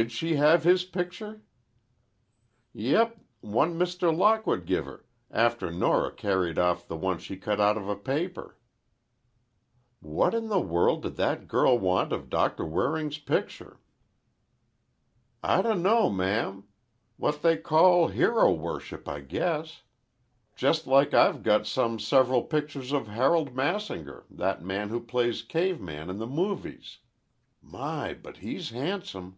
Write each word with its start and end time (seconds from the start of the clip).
"Did 0.00 0.10
she 0.10 0.36
have 0.36 0.64
his 0.64 0.84
picture?" 0.86 1.42
"Yep, 2.72 3.20
one 3.42 3.78
Mr. 3.78 4.10
Lockwood 4.10 4.64
guv 4.66 4.86
her, 4.86 5.04
after 5.30 5.70
Nora 5.70 6.10
carried 6.12 6.58
off 6.58 6.88
the 6.88 6.96
one 6.96 7.18
she 7.18 7.36
cut 7.36 7.60
out 7.60 7.76
of 7.76 7.90
a 7.90 7.94
paper." 7.94 8.56
"What 10.00 10.32
in 10.32 10.48
the 10.48 10.60
world 10.62 11.02
did 11.02 11.16
that 11.16 11.46
girl 11.46 11.78
want 11.78 12.10
of 12.10 12.30
Doctor 12.30 12.64
Waring's 12.64 13.18
picture?" 13.18 13.80
"I 15.42 15.60
dunno, 15.60 16.08
ma'am. 16.08 16.64
What 17.18 17.42
they 17.42 17.58
call 17.58 18.08
hero 18.08 18.50
worship, 18.50 19.06
I 19.06 19.20
guess. 19.20 19.82
Just 20.56 20.86
like 20.86 21.12
I've 21.12 21.42
got 21.42 21.66
some 21.66 21.98
several 21.98 22.44
pictures 22.44 22.92
of 22.92 23.08
Harold 23.08 23.54
Massinger, 23.54 24.24
that 24.30 24.64
man 24.64 24.88
who 24.88 25.00
plays 25.00 25.42
Caveman 25.42 26.08
in 26.08 26.16
the 26.16 26.26
Movies! 26.26 27.00
My, 27.60 28.14
but 28.14 28.38
he's 28.38 28.70
handsome!" 28.70 29.36